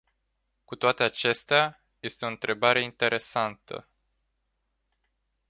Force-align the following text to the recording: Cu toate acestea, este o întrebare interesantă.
Cu 0.65 0.75
toate 0.75 1.03
acestea, 1.03 1.83
este 1.99 2.25
o 2.25 2.27
întrebare 2.27 2.83
interesantă. 2.83 3.87